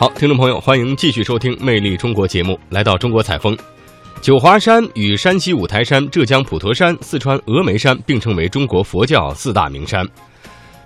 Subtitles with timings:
[0.00, 2.58] 好，听众朋友，欢迎继续收听《魅力中国》节目。
[2.70, 3.54] 来到中国采风，
[4.22, 10.08] 九华山与山西五台山、浙江普陀山、四川峨眉山并称为中国佛教四大名山。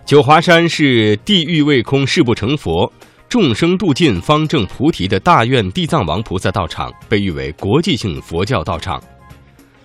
[0.04, 2.92] 九华山是地狱未空，誓不成佛，
[3.28, 9.00] 众生度尽方证菩提的大愿地藏王菩萨道场，被誉为国际性佛教道场。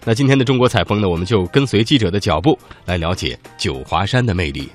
[0.05, 4.68] 那今天的中国采风呢，我们就跟随记者的脚步来了解九华山的魅力。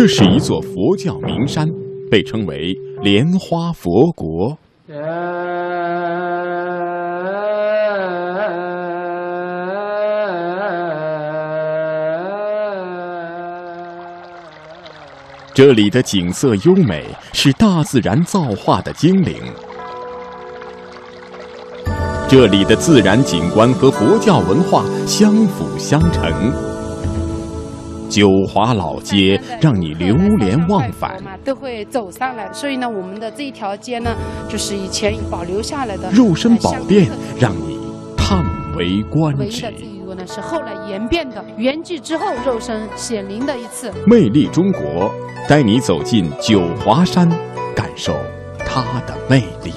[0.00, 1.68] 这是一座佛教名山，
[2.10, 2.74] 被称为
[3.04, 4.56] “莲花佛国”。
[15.52, 17.04] 这里的景色优美，
[17.34, 19.36] 是大自然造化的精灵。
[22.26, 26.69] 这里的自然景观和佛教文化相辅相成。
[28.10, 32.52] 九华老街让你流连忘返，都会走上来。
[32.52, 34.14] 所以呢，我们的这一条街呢，
[34.48, 37.78] 就是以前保留下来的肉身宝殿，让你
[38.16, 38.44] 叹
[38.76, 39.42] 为观止。
[39.42, 43.92] 唯的这一个呢，是后来演变的，圆寂之后肉身显灵的一次。
[44.06, 45.10] 魅力中国，
[45.48, 47.28] 带你走进九华山，
[47.76, 48.12] 感受
[48.58, 49.72] 它的魅力。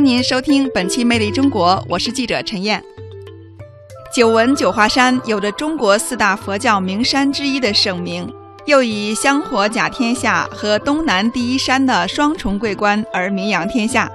[0.00, 2.82] 迎您收听本期《魅力中国》，我是记者陈燕。
[4.14, 8.32] 久闻九华山有着中国四大佛教名山之一的盛名，
[8.64, 14.10] 又以香火甲天下和东南第一山的双重桂冠而名扬天下。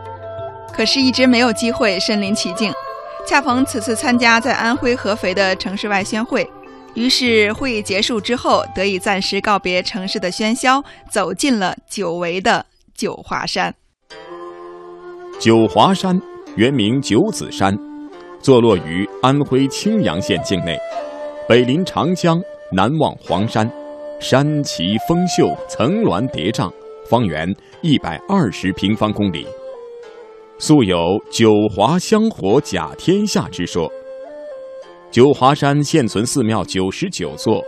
[0.73, 2.73] 可是，一直没有机会身临其境。
[3.27, 6.49] 恰逢此次参加在安徽合肥的城市外宣会，
[6.95, 13.75] 于是会议结束之后，得以暂时告别城市的喧嚣，走进了久违的九华山。
[15.37, 16.19] 九华山
[16.55, 17.77] 原名九子山，
[18.39, 20.77] 坐落于安徽青阳县境内，
[21.47, 22.41] 北临长江，
[22.71, 23.69] 南望黄山，
[24.19, 26.71] 山奇峰秀，层峦叠嶂，
[27.09, 29.45] 方圆一百二十平方公里。
[30.57, 30.97] 素有
[31.29, 33.91] “九华香火甲天下”之说。
[35.11, 37.61] 九华山现存寺庙九十九座，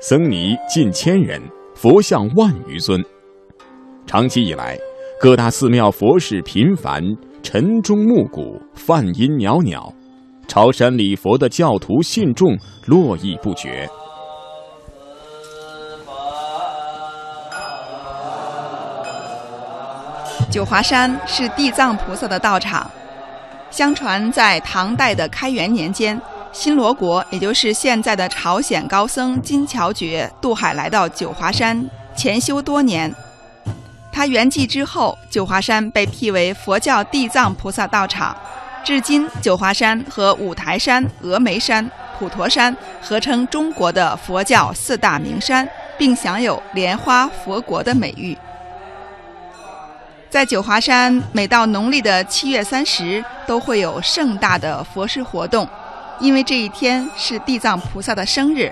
[0.00, 1.40] 僧尼近千人，
[1.74, 3.04] 佛像万余尊。
[4.06, 4.78] 长期以来，
[5.22, 7.02] 各大寺庙佛事频繁，
[7.42, 9.92] 晨钟暮鼓，梵音袅袅，
[10.48, 13.86] 朝山礼佛的教徒信众络绎不绝。
[20.50, 22.90] 九华山是地藏菩萨的道场，
[23.70, 26.18] 相传在唐代的开元年间，
[26.50, 31.86] 新罗国也就是现在的朝鲜高僧金乔觉渡海来到九华山
[32.16, 33.14] 潜修多年。
[34.20, 38.36] 他圆寂之后，九华山被辟为佛教地藏菩萨道场。
[38.84, 45.66] 至今，九华山和五台山、峨眉山、普陀山合称中国的佛教四大名山，
[45.96, 48.36] 并享有“莲花佛国”的美誉。
[50.28, 55.66] 在九华山，每到农历的七月三十，都会有盛大的佛事活动，
[56.18, 58.70] 因为这一天是地藏菩萨的生日。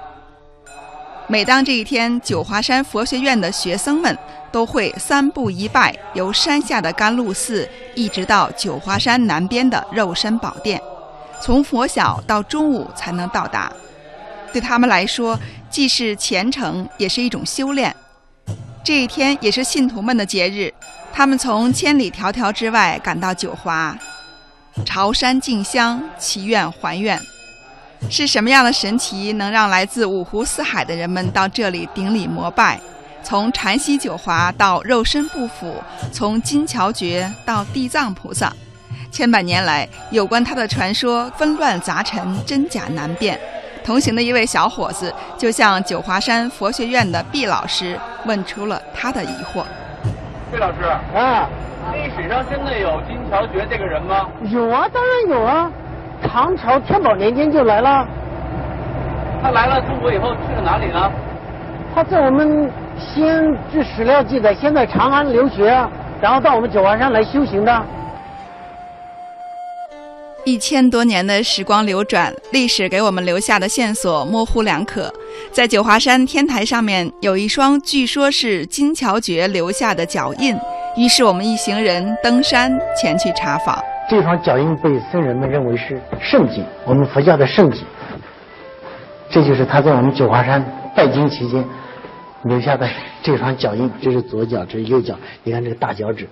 [1.31, 4.17] 每当这一天，九华山佛学院的学生们
[4.51, 10.81] 都会三步一拜，由山下的甘露寺一直到九华山南边的肉身宝殿，
[11.43, 13.71] 从拂晓到中午才能到达。
[14.55, 15.39] 对他们来说，
[15.69, 17.95] 既是虔诚，也是一种修炼。
[18.83, 20.73] 这一天也是信徒们的节日，
[21.13, 23.95] 他们从千里迢迢之外赶到九华，
[24.87, 27.21] 朝山敬香，祈愿还愿。
[28.11, 32.81] 是什么样的神奇，能让来自五湖四海的人们到这里顶礼膜拜？
[33.23, 35.75] 从禅西九华到肉身不腐，
[36.13, 38.51] 从金桥诀到地藏菩萨，
[39.11, 43.39] 千百年来有关他的传说纷乱杂陈，真假难辨。
[43.85, 49.65] 同行的一位小伙子就向九华山佛学院的毕老师问出了他的疑惑。
[50.51, 51.49] 毕老师，啊，
[51.93, 54.29] 历史上真的有金桥诀这个人吗？
[54.51, 55.71] 有啊，当然有啊。
[56.23, 58.07] 唐朝天宝年间就来了，
[59.43, 61.11] 他来了中国以后去了哪里呢？
[61.95, 63.43] 他在我们先
[63.73, 65.67] 据史料记载，先在长安留学，
[66.21, 67.85] 然后到我们九华山来修行的。
[70.45, 75.13] 一千多年的时光流转，历史给我们留下的线索模糊两可。
[75.53, 80.57] 在九华山天台上面有一双据说是金乔觉留下的脚印，
[80.97, 83.79] 于是我们一行人登山前去查访。
[84.09, 87.85] 这双脚印被僧人们认为是圣迹，我们佛教的圣迹。
[89.31, 90.65] 这就是他在我们九华山
[90.97, 91.63] 拜经期间
[92.45, 92.89] 留下的
[93.23, 95.15] 这双脚印，这是左脚，这是右脚，
[95.45, 96.27] 你看这个大脚趾。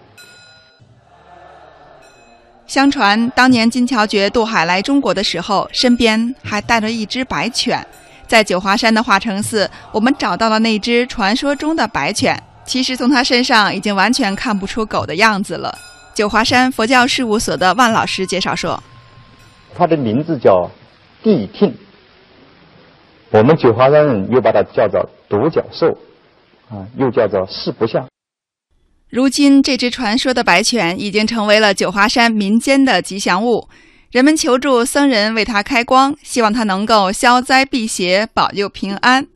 [2.67, 7.87] 相传当年金乔觉渡海来中国的时候，身边还带着一只白犬。
[8.27, 12.43] 在九华山的化成寺，我们找到了那只传说中的白犬。
[12.65, 15.73] 其实从它身上已经完全看不出狗的样子了。
[16.17, 18.83] 九华山佛教事务所的万老师介绍说
[19.77, 20.71] ：“它的名字叫
[21.23, 21.77] 谛听，
[23.29, 25.89] 我们九华山人又把它叫做独角兽，
[26.71, 28.07] 啊，又叫做四不像。”
[29.11, 33.69] 如今，这只传说的白犬已经成为了九华山民间的吉祥物。
[34.11, 39.27] 人们求助僧人为它开光，希望它能够消灾避邪、保佑平安。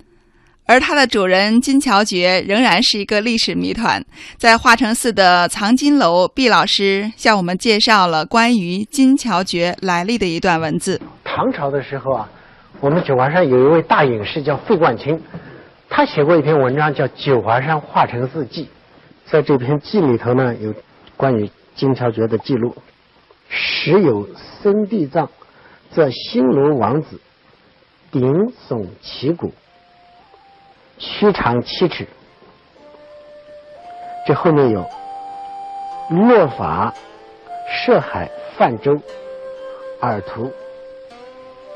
[0.70, 4.00] 而它的主人金乔觉仍然是一个历史谜团。
[4.36, 11.00] 在化成寺的藏经楼，毕老师向我们介绍了关于金乔觉来历的一段文字。
[11.24, 12.30] 唐朝的时候啊，
[12.78, 15.20] 我们九华山有一位大隐士叫费冠清，
[15.88, 18.62] 他写过一篇文章叫《九华山化成寺记》。
[19.28, 20.72] 在这篇记里头呢，有
[21.16, 22.76] 关于金乔觉的记录。
[23.48, 24.28] 时有
[24.62, 25.28] 僧地藏，
[25.92, 27.20] 这新罗王子，
[28.12, 28.30] 顶
[28.68, 29.52] 耸旗鼓，
[31.00, 32.06] 躯长七尺。
[34.26, 34.86] 这后面有
[36.10, 36.94] 落法
[37.72, 38.92] 涉海泛舟，
[40.00, 40.52] 尔图。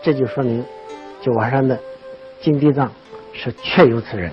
[0.03, 0.62] 这就说明
[1.23, 1.81] 九华山的
[2.43, 2.93] 金地藏
[3.32, 4.31] 是确有此人。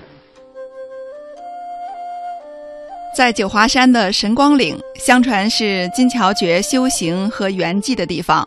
[3.16, 8.46] 在九华山的神光岭，相传是金乔觉修行和圆寂的地方。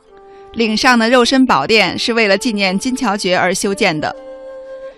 [0.53, 4.15] 岭上的肉身宝殿是为了纪念金乔觉而修建的。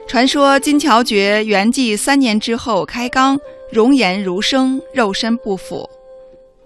[0.07, 3.37] 传说金乔觉圆寂三年之后开缸，
[3.73, 5.89] 容颜如生，肉身不腐。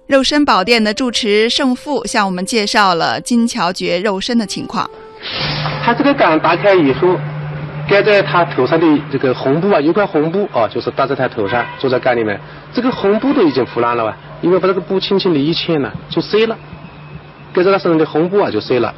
[0.06, 4.88] 肉身宝殿的住持圣父向我们介绍了金乔觉肉身的情况。
[5.84, 7.18] 他这个缸打开以后。
[7.90, 12.40] 盖在他头上的这个红布啊，有块红布哦，就是搭在他头上，坐在缸里面。
[12.72, 14.18] 这个红布都已经腐烂了吧？
[14.42, 16.58] 因为把这个布轻轻的一牵呢，就碎了。
[17.52, 18.94] 盖在他身上的红布啊，就碎了。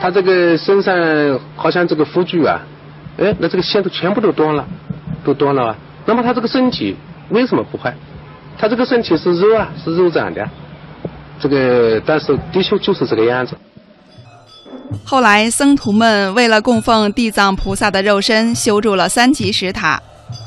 [0.00, 2.62] 他这个身上好像这个护具啊，
[3.18, 4.66] 哎，那这个线都全部都断了，
[5.24, 5.76] 都断了啊。
[6.06, 6.96] 那么他这个身体
[7.30, 7.94] 为什么不坏？
[8.56, 10.48] 他这个身体是肉啊，是肉长的。
[11.40, 13.56] 这个但是的确就是这个样子。
[15.04, 20.00] 后来，僧徒们为了供奉地藏菩萨的肉身，修筑了三级石塔，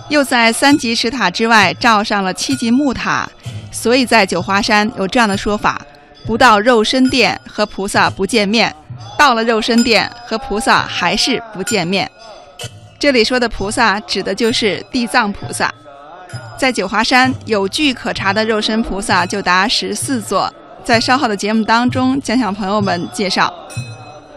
[0.09, 3.29] 又在三级石塔之外罩上了七级木塔。
[3.71, 5.81] 所以在九华山有这样的说法：
[6.25, 8.75] 不到肉身殿和菩萨不见面，
[9.18, 12.09] 到了肉身殿和菩萨还是不见面。
[13.01, 15.74] 这里说的菩萨指的就是地藏菩萨。
[16.56, 20.53] 在九华山有据可查的肉身菩萨就达十四座，
[20.83, 23.51] 在稍后的节目当中将向朋友们介绍。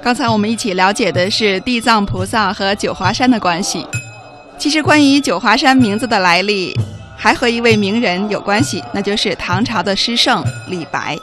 [0.02, 3.87] 刚才我们一起了解的是地藏菩萨和九华山的关系。
[4.56, 6.75] 其实，关于九华山名字的来历，
[7.19, 11.19] 还和一位名人有关系，那就是唐朝的诗圣李白。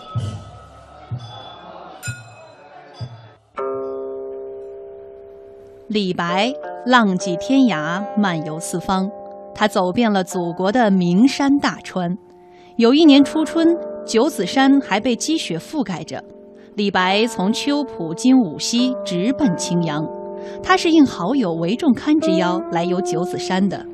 [5.92, 6.50] 李白
[6.86, 9.10] 浪迹天涯，漫游四方，
[9.54, 12.18] 他走遍了祖国的名山大川。
[12.78, 13.68] 有一年初春，
[14.06, 16.24] 九子山还被积雪覆盖着。
[16.76, 20.02] 李白从秋浦经五溪直奔青阳，
[20.64, 23.86] 他是应好友韦仲堪之邀来游九子山的。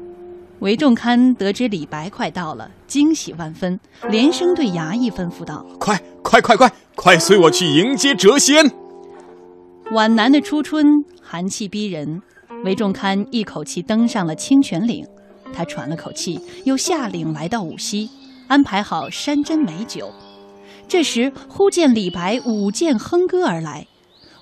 [0.59, 8.71] 韦仲堪得知李白快到了，惊喜万分，连声对衙役吩咐道：“快快快快快随我去迎接谪仙！”
[9.89, 12.21] 皖南的初春，寒气逼人，
[12.65, 15.07] 韦仲堪一口气登上了清泉岭。
[15.53, 18.09] 他喘了口气，又下岭来到五溪，
[18.49, 20.11] 安排好山珍美酒。
[20.89, 23.87] 这时，忽见李白舞剑哼歌而来，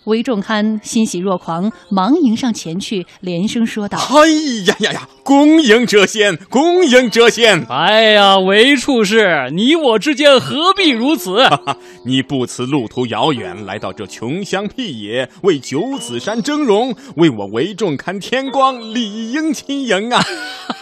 [0.06, 4.30] 韦仲堪欣喜若狂，忙迎上前去，连声说道：“哎
[4.68, 7.66] 呀呀呀，恭迎谪仙，恭迎谪仙！
[7.70, 11.44] 哎呀，韦处士，你我之间何必如此？
[11.48, 20.24] 哈 哈你不辞路途遥远，来到这穷乡僻野，为九子山峥嵘，为我韦仲堪添光，理应亲迎啊！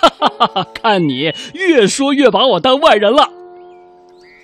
[0.75, 3.29] 看你越说越把我当外人了。”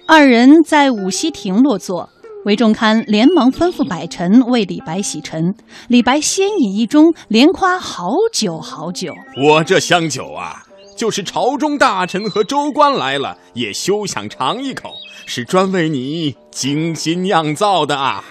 [0.08, 2.10] 二人在五溪亭落座，
[2.46, 5.54] 韦仲堪连忙吩咐百臣为李白洗尘。
[5.90, 9.14] 李白先饮一盅，连夸好酒好酒。
[9.44, 10.64] 我这香酒啊，
[10.96, 14.94] 就是朝中大臣和州官来了，也休想尝一口，
[15.26, 18.24] 是专为你精心酿造的啊！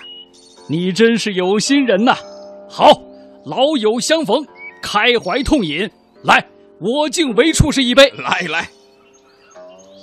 [0.69, 2.17] 你真是有心人呐！
[2.69, 3.03] 好，
[3.45, 4.47] 老友相逢，
[4.83, 5.91] 开怀痛饮。
[6.23, 6.47] 来，
[6.81, 8.11] 我敬韦处士一杯。
[8.17, 8.71] 来来，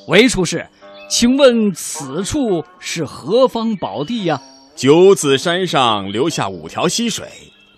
[0.08, 0.68] 韦处士。
[1.08, 4.42] 请问此处是何方宝地呀？
[4.76, 7.26] 九子山上留下五条溪水，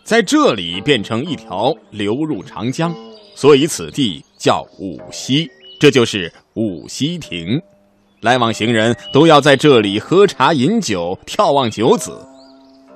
[0.03, 2.95] 在这里变成一条流入长江，
[3.35, 5.47] 所以此地叫五溪，
[5.79, 7.61] 这就是五溪亭。
[8.21, 12.11] 来往行人都要在这里喝茶饮酒、眺望九子。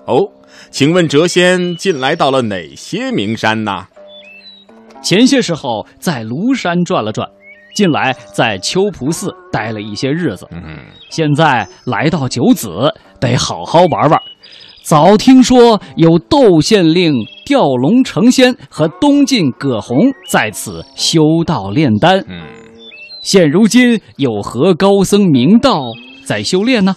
[0.07, 0.27] 哦，
[0.71, 3.85] 请问谪仙近来到了哪些名山呢？
[5.03, 7.29] 前些时候在庐山转了转，
[7.73, 10.47] 近来在秋浦寺待了一些日子。
[10.51, 12.69] 嗯，现在来到九子，
[13.19, 14.21] 得好好玩玩。
[14.83, 17.13] 早听说有窦县令
[17.45, 22.19] 吊龙成仙和东晋葛洪在此修道炼丹。
[22.27, 22.41] 嗯，
[23.21, 25.91] 现如今有何高僧明道
[26.25, 26.95] 在修炼呢？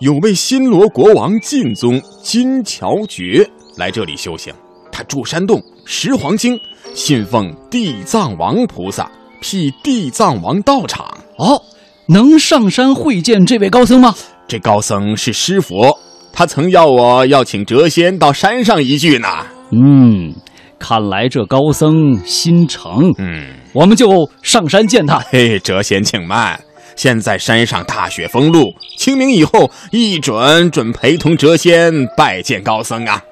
[0.00, 4.52] 有位新罗国王晋宗金乔觉来这里修行，
[4.90, 6.58] 他住山洞，食黄经，
[6.92, 9.10] 信奉地藏王菩萨，
[9.42, 11.06] 辟地藏王道场。
[11.36, 11.60] 哦，
[12.06, 14.14] 能上山会见这位高僧吗？
[14.48, 15.98] 这高僧是师佛。
[16.32, 19.28] 他曾要我要请谪仙到山上一聚呢。
[19.70, 20.34] 嗯，
[20.78, 23.12] 看来这高僧心诚。
[23.18, 25.18] 嗯，我们就上山见他。
[25.30, 26.58] 嘿，谪仙请慢，
[26.96, 33.22] 现在山上大雪封路，清明以后一准准陪同谪仙拜见高僧啊。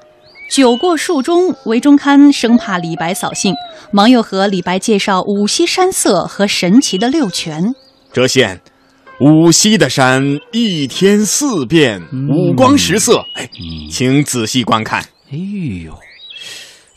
[0.51, 3.55] 酒过数盅，韦中堪生怕李白扫兴，
[3.93, 7.73] 忙又和李白介绍五溪山色和神奇的六泉。
[8.13, 8.61] 谪仙。
[9.21, 13.23] 五溪的山一天四变，五光十色。
[13.35, 13.49] 哎，
[13.91, 15.03] 请仔细观看。
[15.31, 15.39] 哎
[15.85, 15.95] 呦，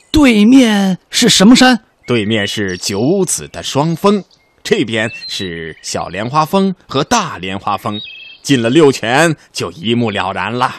[0.10, 1.82] 对面是什么山？
[2.08, 4.24] 对面是九子的双峰，
[4.64, 8.00] 这边是小莲花峰和大莲花峰。
[8.42, 10.74] 进了六泉，就一目了然了。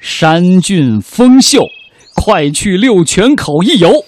[0.00, 1.64] 山峻峰秀，
[2.24, 4.04] 快去六泉口一游。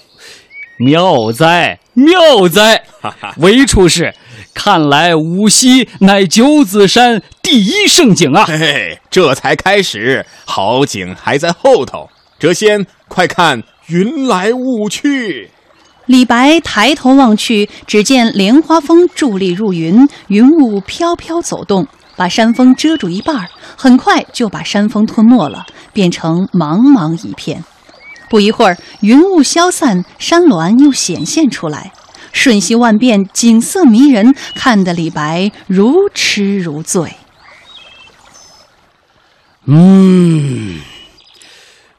[0.77, 2.83] 妙哉，妙哉！
[3.37, 4.13] 韦处士。
[4.53, 8.45] 看来无锡乃九子山第一胜景啊！
[8.45, 12.09] 嘿 嘿，这才开始，好景还在后头。
[12.39, 15.51] 谪仙，快看云来雾去。
[16.05, 27.61] 李白抬头望去，只见莲花峰伫立入云，云雾飘飘走动，把山峰遮住一半，很快就把山峰吞没了，变成茫茫一片。
[28.29, 31.91] 不一会儿，云雾消散，山峦又显现出来。
[32.31, 37.15] 瞬息万变，景色迷人，看得李白如痴如醉。
[39.67, 40.81] 嗯，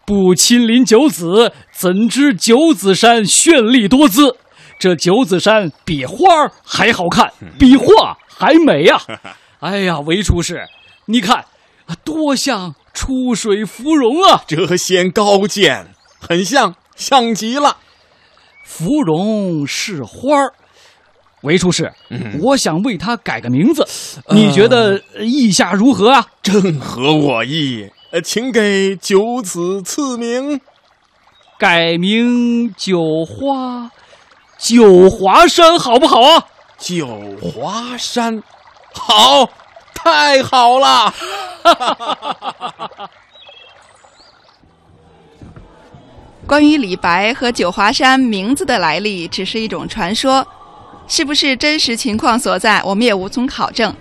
[0.04, 4.36] 不亲临九子，怎知九子山绚丽多姿？
[4.78, 9.00] 这九子山比花还好看，比画还美呀！
[9.60, 10.66] 哎呀，韦处士，
[11.06, 11.46] 你看，
[12.04, 14.44] 多像出水芙蓉啊！
[14.46, 17.76] 谪仙高见，很像，像极了。
[18.64, 20.52] 芙蓉是花儿，
[21.42, 21.92] 韦处士，
[22.40, 23.86] 我想为它改个名字，
[24.30, 26.26] 你觉得意下如何啊？
[26.42, 27.90] 正合我意，
[28.24, 30.60] 请给九子赐名，
[31.58, 33.90] 改名九花，
[34.58, 36.46] 九华山，好不好啊？
[36.76, 37.06] 九
[37.40, 38.42] 华山，
[38.92, 39.48] 好，
[39.94, 41.14] 太好了！
[46.56, 50.42] 关于李白和九华山名字的来历，只是一种传说，
[51.06, 53.94] 是不是真实情况所在，我们也无从考证。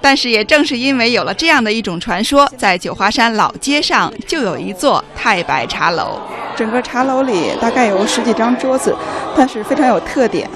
[0.00, 6.18] 但是也正是因为有了这样的一种传说，在九华山老街上就有一座太白茶楼。
[6.56, 8.96] 整个茶楼里大概有十几张桌子，
[9.36, 10.48] 但是非常有特点，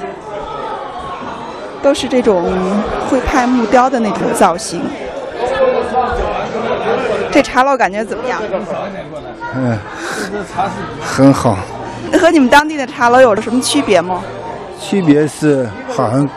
[1.82, 2.50] 都是这种
[3.10, 4.80] 徽派木雕的那种造型。
[7.32, 8.40] 这茶楼感觉怎么样？
[9.54, 9.78] 嗯，
[11.00, 11.58] 很好。
[12.20, 14.22] 和你们当地的茶楼有着什么区别吗？
[14.80, 16.28] 区别是好像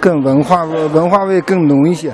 [0.00, 2.12] 更文化味，文化味更浓一些。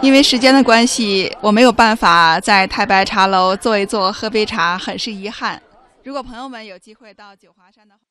[0.00, 5.60] 因为时间的关系，我没有办法在太白茶楼坐一坐、喝杯茶，很是遗憾。
[6.02, 8.03] 如果朋友们有机会到九华山的话。